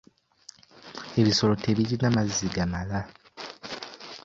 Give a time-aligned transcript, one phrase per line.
[1.21, 2.99] Ebisolo tebirina mazzi gamala.